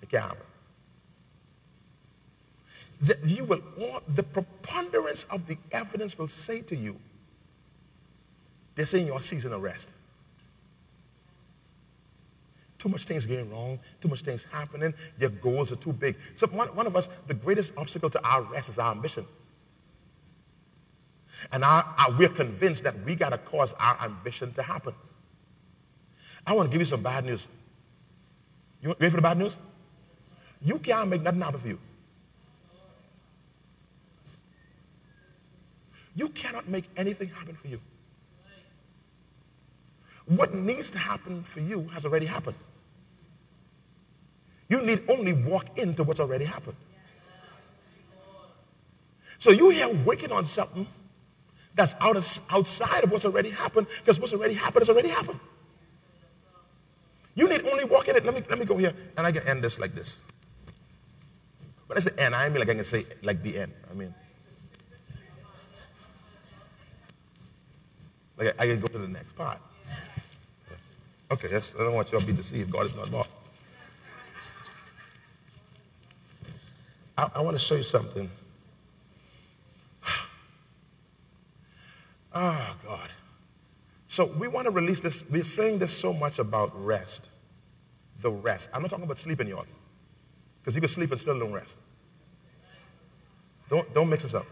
it 0.02 0.08
can't 0.08 0.24
happen. 0.24 0.44
You 3.24 3.44
will, 3.44 3.62
the 4.14 4.24
preponderance 4.24 5.24
of 5.30 5.46
the 5.46 5.56
evidence 5.70 6.18
will 6.18 6.28
say 6.28 6.60
to 6.62 6.76
you, 6.76 6.98
this 8.74 8.92
ain't 8.94 9.06
your 9.06 9.22
season 9.22 9.52
of 9.52 9.62
rest. 9.62 9.92
Too 12.78 12.88
much 12.88 13.04
things 13.04 13.26
going 13.26 13.50
wrong, 13.50 13.80
too 14.00 14.08
much 14.08 14.22
things 14.22 14.46
happening, 14.52 14.94
your 15.18 15.30
goals 15.30 15.72
are 15.72 15.76
too 15.76 15.92
big. 15.92 16.16
So 16.36 16.46
one, 16.46 16.68
one 16.68 16.86
of 16.86 16.94
us, 16.94 17.08
the 17.26 17.34
greatest 17.34 17.72
obstacle 17.76 18.08
to 18.10 18.24
our 18.24 18.42
rest 18.42 18.68
is 18.68 18.78
our 18.78 18.92
ambition. 18.92 19.26
And 21.50 21.64
we're 22.16 22.28
convinced 22.28 22.84
that 22.84 22.94
we 23.04 23.16
got 23.16 23.30
to 23.30 23.38
cause 23.38 23.74
our 23.80 24.00
ambition 24.02 24.52
to 24.52 24.62
happen. 24.62 24.94
I 26.46 26.52
want 26.52 26.70
to 26.70 26.72
give 26.72 26.80
you 26.80 26.86
some 26.86 27.02
bad 27.02 27.24
news. 27.24 27.46
You 28.80 28.94
ready 28.98 29.10
for 29.10 29.16
the 29.16 29.22
bad 29.22 29.38
news? 29.38 29.56
You 30.62 30.78
can't 30.78 31.08
make 31.08 31.22
nothing 31.22 31.40
happen 31.40 31.60
for 31.60 31.68
you. 31.68 31.80
You 36.14 36.28
cannot 36.28 36.68
make 36.68 36.84
anything 36.96 37.28
happen 37.28 37.54
for 37.54 37.68
you. 37.68 37.80
What 40.26 40.54
needs 40.54 40.90
to 40.90 40.98
happen 40.98 41.42
for 41.42 41.60
you 41.60 41.88
has 41.94 42.04
already 42.04 42.26
happened. 42.26 42.56
You 44.68 44.82
need 44.82 45.02
only 45.08 45.32
walk 45.32 45.78
into 45.78 46.04
what's 46.04 46.20
already 46.20 46.44
happened. 46.44 46.76
So 49.38 49.50
you 49.50 49.70
here 49.70 49.88
working 49.88 50.32
on 50.32 50.44
something 50.44 50.86
that's 51.74 51.94
out 52.00 52.16
of, 52.16 52.40
outside 52.50 53.04
of 53.04 53.10
what's 53.10 53.24
already 53.24 53.50
happened 53.50 53.86
because 54.00 54.18
what's 54.18 54.32
already 54.32 54.54
happened 54.54 54.82
has 54.82 54.88
already 54.88 55.08
happened. 55.08 55.38
You 57.36 57.48
need 57.48 57.64
only 57.66 57.84
walk 57.84 58.08
in 58.08 58.16
it. 58.16 58.24
Let 58.24 58.34
me, 58.34 58.42
let 58.50 58.58
me 58.58 58.64
go 58.64 58.76
here 58.76 58.92
and 59.16 59.26
I 59.26 59.30
can 59.30 59.46
end 59.46 59.62
this 59.62 59.78
like 59.78 59.94
this. 59.94 60.18
When 61.86 61.96
I 61.96 62.00
say 62.00 62.10
end, 62.18 62.34
I 62.34 62.48
mean 62.48 62.58
like 62.58 62.68
I 62.68 62.74
can 62.74 62.84
say 62.84 63.06
like 63.22 63.42
the 63.42 63.60
end. 63.60 63.72
I 63.90 63.94
mean, 63.94 64.12
like 68.36 68.54
I, 68.58 68.64
I 68.64 68.66
can 68.66 68.80
go 68.80 68.88
to 68.88 68.98
the 68.98 69.08
next 69.08 69.34
part. 69.36 69.58
Okay, 71.30 71.48
yes, 71.50 71.72
I 71.78 71.84
don't 71.84 71.94
want 71.94 72.10
y'all 72.10 72.20
to 72.20 72.26
be 72.26 72.32
deceived. 72.32 72.70
God 72.70 72.86
is 72.86 72.94
not 72.94 73.10
bought. 73.10 73.28
I, 77.18 77.28
I 77.34 77.40
want 77.40 77.58
to 77.58 77.62
show 77.62 77.74
you 77.74 77.82
something. 77.82 78.30
Oh, 82.32 82.76
God. 82.86 83.10
So 84.06 84.26
we 84.26 84.46
want 84.46 84.66
to 84.66 84.70
release 84.70 85.00
this. 85.00 85.24
We're 85.28 85.42
saying 85.42 85.80
this 85.80 85.92
so 85.92 86.12
much 86.12 86.38
about 86.38 86.70
rest. 86.84 87.28
The 88.20 88.30
rest. 88.30 88.70
I'm 88.72 88.82
not 88.82 88.90
talking 88.90 89.04
about 89.04 89.18
sleeping, 89.18 89.48
y'all. 89.48 89.66
Because 90.60 90.76
you 90.76 90.80
can 90.80 90.88
sleep 90.88 91.10
and 91.10 91.20
still 91.20 91.38
don't 91.38 91.52
rest. 91.52 91.76
Don't, 93.68 93.92
don't 93.92 94.08
mix 94.08 94.22
this 94.22 94.34
up. 94.34 94.46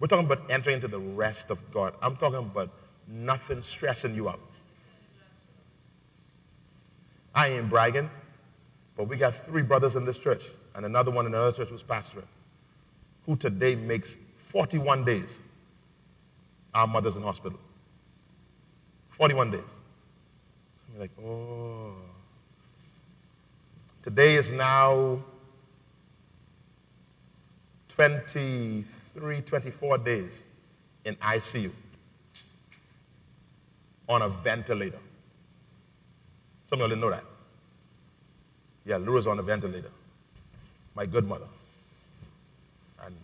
We're 0.00 0.08
talking 0.08 0.26
about 0.26 0.50
entering 0.50 0.74
into 0.74 0.88
the 0.88 0.98
rest 0.98 1.50
of 1.50 1.58
God. 1.72 1.94
I'm 2.02 2.16
talking 2.16 2.38
about 2.38 2.70
nothing 3.06 3.62
stressing 3.62 4.16
you 4.16 4.28
out. 4.28 4.40
I 7.34 7.48
ain't 7.50 7.70
bragging, 7.70 8.10
but 8.96 9.06
we 9.06 9.16
got 9.16 9.34
three 9.34 9.62
brothers 9.62 9.94
in 9.94 10.04
this 10.04 10.18
church 10.18 10.50
and 10.74 10.86
another 10.86 11.10
one 11.10 11.26
in 11.26 11.34
another 11.34 11.56
church 11.56 11.68
who's 11.68 11.82
pastoring, 11.82 12.24
who 13.26 13.36
today 13.36 13.74
makes 13.74 14.16
41 14.48 15.04
days 15.04 15.38
our 16.74 16.86
mother's 16.86 17.16
in 17.16 17.22
hospital. 17.22 17.58
41 19.10 19.50
days. 19.50 19.60
So 19.60 20.94
I'm 20.94 21.00
like, 21.00 21.10
oh. 21.24 21.94
Today 24.02 24.34
is 24.34 24.50
now 24.50 25.22
23, 27.90 29.42
24 29.42 29.98
days 29.98 30.44
in 31.04 31.14
ICU 31.16 31.70
on 34.08 34.22
a 34.22 34.28
ventilator. 34.28 34.98
Some 36.68 36.76
of 36.76 36.80
y'all 36.80 36.88
didn't 36.88 37.02
know 37.02 37.10
that. 37.10 37.24
Yeah, 38.84 38.96
Laura's 38.96 39.26
on 39.26 39.38
a 39.38 39.42
ventilator. 39.42 39.90
My 40.94 41.06
good 41.06 41.26
mother. 41.26 41.48
And 43.04 43.16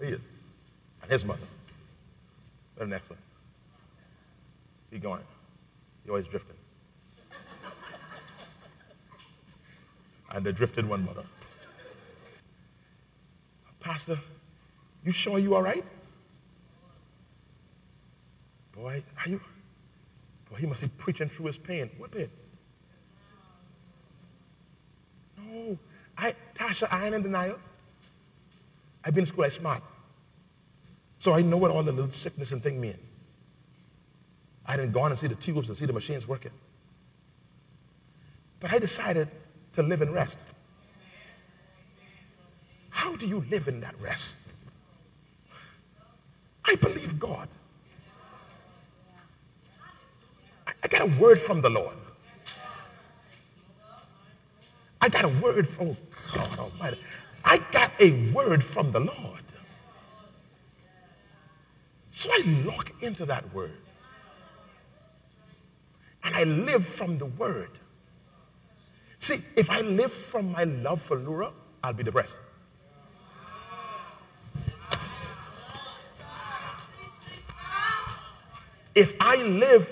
he 0.00 0.12
is. 0.12 0.20
And 1.02 1.10
his 1.10 1.24
mother. 1.24 1.46
The 2.76 2.86
next 2.86 3.10
one. 3.10 3.18
Keep 4.90 5.02
going. 5.02 5.22
You're 6.04 6.14
always 6.14 6.28
drifting. 6.28 6.56
and 10.30 10.44
the 10.44 10.52
drifted 10.52 10.88
one 10.88 11.04
mother. 11.04 11.24
Pastor, 13.80 14.18
you 15.04 15.12
sure 15.12 15.38
you 15.38 15.54
all 15.54 15.62
right? 15.62 15.84
Boy, 18.72 19.02
are 19.24 19.28
you? 19.28 19.40
Boy, 20.50 20.58
he 20.58 20.66
must 20.66 20.82
be 20.82 20.88
preaching 20.98 21.28
through 21.28 21.46
his 21.46 21.58
pain. 21.58 21.90
What 21.98 22.12
pain? 22.12 22.30
No. 25.36 25.78
I, 26.18 26.34
Tasha, 26.54 26.88
I 26.90 27.06
ain't 27.06 27.14
in 27.14 27.22
denial. 27.22 27.58
I've 29.04 29.14
been 29.14 29.22
in 29.22 29.26
school, 29.26 29.44
I'm 29.44 29.50
smart. 29.50 29.82
So 31.20 31.32
I 31.32 31.42
know 31.42 31.56
what 31.56 31.70
all 31.70 31.82
the 31.82 31.92
little 31.92 32.10
sickness 32.10 32.52
and 32.52 32.62
thing 32.62 32.80
mean. 32.80 32.98
I 34.66 34.76
didn't 34.76 34.92
go 34.92 35.00
on 35.00 35.12
and 35.12 35.18
see 35.18 35.28
the 35.28 35.34
tubes 35.36 35.68
and 35.68 35.78
see 35.78 35.86
the 35.86 35.92
machines 35.92 36.26
working. 36.26 36.50
But 38.60 38.72
I 38.72 38.78
decided 38.78 39.28
to 39.74 39.82
live 39.82 40.02
in 40.02 40.12
rest. 40.12 40.42
How 42.90 43.14
do 43.16 43.26
you 43.26 43.44
live 43.48 43.68
in 43.68 43.80
that 43.80 43.94
rest? 44.00 44.34
I 46.64 46.74
believe 46.74 47.18
God. 47.18 47.48
I, 50.66 50.72
I 50.82 50.88
got 50.88 51.02
a 51.02 51.18
word 51.18 51.40
from 51.40 51.62
the 51.62 51.70
Lord. 51.70 51.96
I 55.00 55.08
got 55.08 55.24
a 55.24 55.28
word 55.28 55.68
from 55.68 55.96
Oh, 56.30 56.36
God 56.36 56.58
Almighty. 56.58 56.98
I 57.44 57.58
got 57.72 57.92
a 58.00 58.10
word 58.32 58.62
from 58.62 58.92
the 58.92 59.00
Lord. 59.00 59.42
So 62.10 62.28
I 62.32 62.42
lock 62.64 62.90
into 63.00 63.24
that 63.26 63.52
word. 63.54 63.76
And 66.24 66.34
I 66.34 66.44
live 66.44 66.84
from 66.86 67.16
the 67.18 67.26
word. 67.26 67.70
See, 69.20 69.40
if 69.56 69.70
I 69.70 69.80
live 69.80 70.12
from 70.12 70.52
my 70.52 70.64
love 70.64 71.00
for 71.00 71.16
Laura, 71.16 71.52
I'll 71.82 71.92
be 71.92 72.02
depressed. 72.02 72.36
If 78.94 79.14
I 79.20 79.36
live 79.36 79.88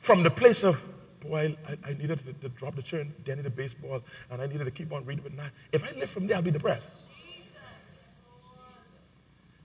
from 0.00 0.22
the 0.22 0.30
place 0.30 0.64
of, 0.64 0.82
boy, 1.20 1.56
I, 1.66 1.90
I 1.90 1.94
needed 1.94 2.18
to, 2.20 2.32
to, 2.32 2.48
drop 2.50 2.76
the 2.76 2.82
chair 2.82 3.00
and 3.00 3.24
Danny 3.24 3.42
the 3.42 3.50
baseball, 3.50 4.02
and 4.30 4.42
I 4.42 4.46
needed 4.46 4.64
to 4.64 4.70
keep 4.70 4.92
on 4.92 5.04
reading 5.04 5.24
at 5.24 5.34
night. 5.34 5.50
If 5.72 5.84
I 5.84 5.96
live 5.98 6.10
from 6.10 6.26
there, 6.26 6.36
I'll 6.36 6.42
be 6.42 6.50
depressed. 6.50 6.86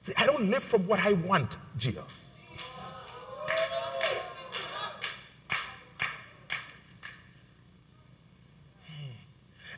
See, 0.01 0.13
I 0.17 0.25
don't 0.25 0.49
live 0.49 0.63
from 0.63 0.85
what 0.85 0.99
I 0.99 1.13
want, 1.13 1.57
Gia. 1.77 2.03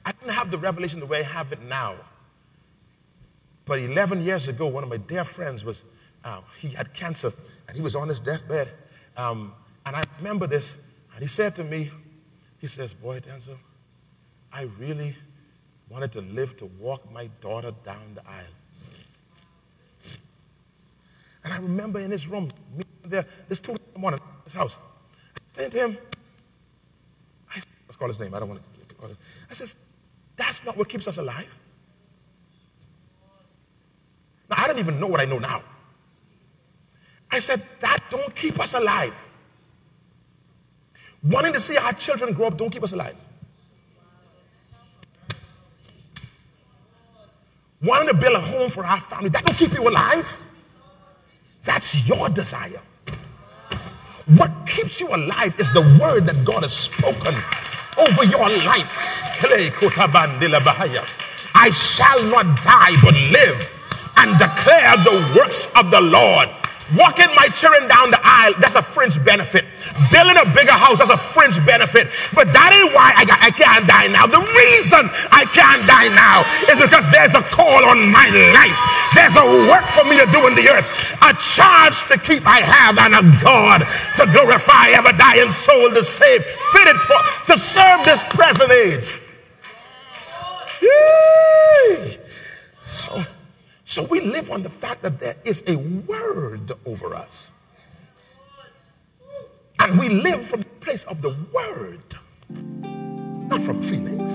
I 0.05 0.11
didn't 0.11 0.33
have 0.33 0.51
the 0.51 0.57
revelation 0.57 0.99
the 0.99 1.05
way 1.05 1.19
I 1.19 1.23
have 1.23 1.51
it 1.51 1.61
now. 1.63 1.95
But 3.65 3.79
11 3.79 4.23
years 4.23 4.47
ago, 4.47 4.67
one 4.67 4.83
of 4.83 4.89
my 4.89 4.97
dear 4.97 5.23
friends 5.23 5.65
was, 5.65 5.83
uh, 6.23 6.41
he 6.59 6.69
had 6.69 6.93
cancer 6.93 7.33
and 7.67 7.75
he 7.75 7.81
was 7.81 7.95
on 7.95 8.07
his 8.07 8.19
deathbed. 8.19 8.69
Um, 9.17 9.53
and 9.85 9.95
I 9.95 10.03
remember 10.19 10.45
this. 10.45 10.75
And 11.15 11.23
he 11.23 11.29
said 11.29 11.55
to 11.55 11.63
me, 11.63 11.89
he 12.59 12.67
says, 12.67 12.93
Boy, 12.93 13.21
Denczil, 13.21 13.57
I 14.51 14.63
really 14.77 15.15
wanted 15.89 16.11
to 16.11 16.21
live 16.21 16.57
to 16.57 16.65
walk 16.79 17.09
my 17.11 17.27
daughter 17.41 17.73
down 17.85 18.15
the 18.15 18.21
aisle. 18.27 18.43
And 21.43 21.53
I 21.53 21.57
remember 21.57 21.99
in 21.99 22.09
this 22.09 22.27
room, 22.27 22.51
me 22.75 22.83
there, 23.05 23.25
this 23.47 23.59
two 23.61 23.71
in 23.71 23.77
the 23.93 23.99
morning, 23.99 24.19
this 24.43 24.53
house. 24.53 24.77
I 25.37 25.39
said 25.61 25.71
to 25.71 25.77
him, 25.77 25.97
I, 27.49 27.61
let's 27.87 27.95
call 27.95 28.09
his 28.09 28.19
name. 28.19 28.33
I 28.33 28.39
don't 28.39 28.49
want 28.49 28.61
to 28.89 28.95
call 28.95 29.09
it. 29.09 29.17
I 29.49 29.53
says, 29.53 29.75
that's 30.35 30.65
not 30.65 30.75
what 30.75 30.89
keeps 30.89 31.07
us 31.07 31.17
alive. 31.17 31.53
Now, 34.49 34.57
I 34.59 34.67
don't 34.67 34.79
even 34.79 34.99
know 34.99 35.07
what 35.07 35.21
I 35.21 35.25
know 35.25 35.39
now. 35.39 35.63
I 37.31 37.39
said, 37.39 37.61
that 37.79 37.99
don't 38.09 38.35
keep 38.35 38.59
us 38.59 38.73
alive. 38.73 39.15
Wanting 41.25 41.53
to 41.53 41.59
see 41.59 41.77
our 41.77 41.93
children 41.93 42.33
grow 42.33 42.47
up 42.47 42.57
don't 42.57 42.69
keep 42.69 42.83
us 42.83 42.93
alive. 42.93 43.15
Wanting 47.81 48.09
to 48.09 48.15
build 48.15 48.35
a 48.35 48.39
home 48.39 48.69
for 48.69 48.85
our 48.85 48.99
family, 48.99 49.29
that 49.29 49.45
don't 49.45 49.57
keep 49.57 49.73
you 49.73 49.87
alive. 49.87 50.39
That's 51.63 52.07
your 52.07 52.29
desire. 52.29 52.81
What 54.37 54.51
keeps 54.65 54.99
you 54.99 55.07
alive 55.07 55.59
is 55.59 55.71
the 55.71 55.81
word 56.01 56.25
that 56.27 56.43
God 56.45 56.63
has 56.63 56.73
spoken 56.73 57.35
over 57.97 58.23
your 58.23 58.49
life. 58.65 59.21
I 61.53 61.69
shall 61.71 62.23
not 62.23 62.61
die 62.63 63.01
but 63.03 63.13
live 63.13 63.71
and 64.17 64.37
declare 64.37 64.97
the 64.97 65.33
works 65.37 65.67
of 65.75 65.91
the 65.91 66.01
Lord. 66.01 66.49
Walking 66.93 67.33
my 67.33 67.49
children 67.49 67.89
down 67.89 68.11
the 68.11 68.21
aisle, 68.21 68.53
that's 68.61 68.75
a 68.75 68.83
fringe 68.83 69.17
benefit. 69.25 69.65
Building 70.13 70.37
a 70.37 70.45
bigger 70.53 70.77
house, 70.77 70.99
that's 71.01 71.09
a 71.09 71.17
fringe 71.17 71.57
benefit. 71.65 72.13
But 72.37 72.53
that 72.53 72.77
ain't 72.77 72.93
why 72.93 73.09
I, 73.17 73.25
I 73.25 73.49
can't 73.49 73.89
die 73.89 74.05
now. 74.05 74.29
The 74.29 74.37
reason 74.37 75.09
I 75.33 75.49
can't 75.49 75.81
die 75.89 76.13
now 76.13 76.45
is 76.69 76.77
because 76.77 77.09
there's 77.09 77.33
a 77.33 77.41
call 77.49 77.81
on 77.89 78.05
my 78.13 78.29
life. 78.53 78.77
There's 79.17 79.33
a 79.33 79.45
work 79.65 79.85
for 79.97 80.05
me 80.05 80.21
to 80.21 80.29
do 80.29 80.45
in 80.45 80.53
the 80.53 80.69
earth, 80.69 80.93
a 81.25 81.33
charge 81.33 82.05
to 82.13 82.21
keep 82.21 82.45
I 82.45 82.61
have, 82.61 83.01
and 83.01 83.17
a 83.17 83.25
God 83.41 83.81
to 84.21 84.29
glorify, 84.29 84.93
ever 84.93 85.09
dying 85.17 85.49
soul 85.49 85.89
to 85.89 86.03
save, 86.03 86.45
fitted 86.69 86.97
for 87.01 87.17
to 87.49 87.57
serve 87.57 88.05
this 88.05 88.21
present 88.29 88.69
age. 88.69 89.19
Yay! 90.85 92.19
So 92.83 93.25
so 93.95 94.03
we 94.03 94.19
live 94.19 94.51
on 94.51 94.61
the 94.61 94.69
fact 94.69 95.01
that 95.03 95.21
there 95.21 95.37
is 95.45 95.63
a 95.67 95.77
word 95.77 96.73
over 96.85 97.15
us. 97.15 97.51
And 99.79 99.97
we 99.97 100.09
live 100.09 100.45
from 100.45 100.63
the 100.63 100.75
place 100.81 101.05
of 101.05 101.21
the 101.21 101.33
word, 101.53 102.03
not 103.47 103.61
from 103.61 103.81
feelings. 103.81 104.33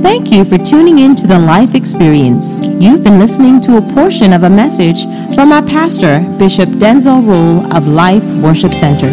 Thank 0.00 0.30
you 0.30 0.44
for 0.44 0.58
tuning 0.58 1.00
in 1.00 1.16
to 1.16 1.26
the 1.26 1.40
Life 1.40 1.74
Experience. 1.74 2.60
You've 2.60 3.02
been 3.02 3.18
listening 3.18 3.60
to 3.62 3.78
a 3.78 3.82
portion 3.94 4.32
of 4.32 4.44
a 4.44 4.50
message 4.50 5.02
from 5.34 5.50
our 5.50 5.62
pastor, 5.62 6.20
Bishop 6.38 6.68
Denczil 6.68 7.26
Rolle 7.26 7.66
of 7.76 7.88
Life 7.88 8.22
Worship 8.44 8.74
Center. 8.74 9.10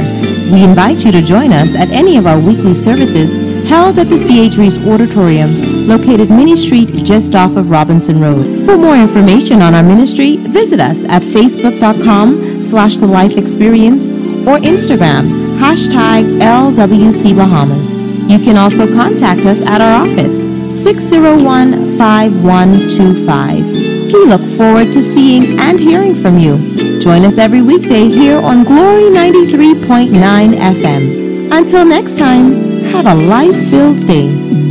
We 0.53 0.63
invite 0.63 1.03
you 1.03 1.11
to 1.11 1.23
join 1.23 1.51
us 1.53 1.73
at 1.73 1.89
any 1.89 2.17
of 2.17 2.27
our 2.27 2.39
weekly 2.39 2.75
services 2.75 3.35
held 3.67 3.97
at 3.97 4.09
the 4.09 4.17
C.H. 4.19 4.57
Reeves 4.57 4.77
Auditorium, 4.77 5.49
located 5.87 6.29
Minnie 6.29 6.55
Street 6.55 6.89
just 7.03 7.35
off 7.35 7.55
of 7.55 7.69
Robinson 7.69 8.19
Road. 8.19 8.65
For 8.65 8.77
more 8.77 8.95
information 8.95 9.61
on 9.61 9.73
our 9.73 9.83
ministry, 9.83 10.37
visit 10.37 10.79
us 10.79 11.03
at 11.05 11.21
facebook.com 11.21 12.61
slash 12.61 12.95
the 12.95 13.07
life 13.07 13.37
experience 13.37 14.09
or 14.47 14.57
Instagram, 14.59 15.57
hashtag 15.57 16.39
LWC 16.41 17.35
Bahamas. 17.35 17.97
You 18.29 18.39
can 18.39 18.57
also 18.57 18.87
contact 18.93 19.45
us 19.45 19.61
at 19.61 19.81
our 19.81 20.07
office, 20.07 20.43
601 20.83 21.97
5125. 21.97 23.65
We 24.13 24.25
look 24.25 24.41
forward 24.57 24.93
to 24.93 25.01
seeing 25.01 25.59
and 25.59 25.79
hearing 25.79 26.15
from 26.15 26.37
you. 26.37 26.99
Join 26.99 27.23
us 27.23 27.37
every 27.37 27.61
weekday 27.61 28.07
here 28.07 28.39
on 28.39 28.63
Glory 28.63 29.03
93.9 29.03 30.11
FM. 30.55 31.51
Until 31.51 31.85
next 31.85 32.17
time, 32.17 32.53
have 32.93 33.05
a 33.05 33.15
life 33.15 33.69
filled 33.69 34.05
day. 34.07 34.62